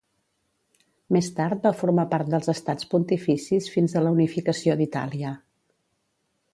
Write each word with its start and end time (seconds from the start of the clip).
Més 1.15 1.29
tard 1.39 1.67
va 1.67 1.73
formar 1.83 2.07
part 2.15 2.33
dels 2.35 2.51
Estats 2.55 2.89
Pontificis 2.95 3.71
fins 3.77 3.95
a 4.01 4.05
la 4.07 4.15
unificació 4.19 4.81
d'Itàlia. 4.81 5.37